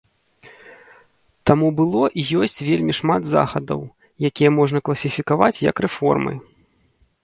[1.49, 3.79] Таму было і ёсць вельмі шмат захадаў,
[4.33, 6.33] якія можна класіфікаваць як рэформы.